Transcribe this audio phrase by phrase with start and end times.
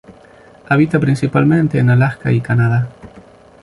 [0.67, 2.89] Habita principalmente en Alaska y Canadá.